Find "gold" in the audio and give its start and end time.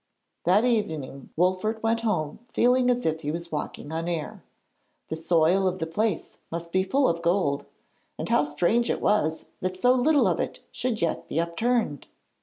7.21-7.67